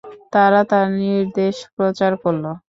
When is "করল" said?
2.23-2.43